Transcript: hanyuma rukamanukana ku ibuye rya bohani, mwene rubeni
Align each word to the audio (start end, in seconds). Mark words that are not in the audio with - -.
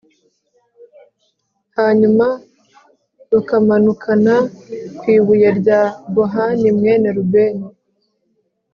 hanyuma 1.77 2.25
rukamanukana 3.31 4.35
ku 4.97 5.05
ibuye 5.17 5.49
rya 5.59 5.81
bohani, 6.13 6.67
mwene 6.77 7.07
rubeni 7.17 7.65